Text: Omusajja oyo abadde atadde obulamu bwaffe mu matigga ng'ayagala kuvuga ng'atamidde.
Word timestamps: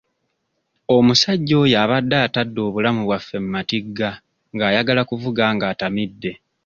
Omusajja 0.95 1.53
oyo 1.63 1.75
abadde 1.83 2.15
atadde 2.25 2.59
obulamu 2.67 3.01
bwaffe 3.07 3.35
mu 3.43 3.49
matigga 3.55 4.09
ng'ayagala 4.53 5.01
kuvuga 5.09 5.43
ng'atamidde. 5.55 6.31